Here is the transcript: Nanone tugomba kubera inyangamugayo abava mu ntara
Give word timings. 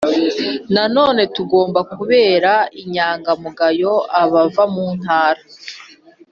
Nanone 0.73 1.21
tugomba 1.35 1.79
kubera 1.95 2.53
inyangamugayo 2.81 3.93
abava 4.21 4.63
mu 4.73 4.87
ntara 4.97 5.41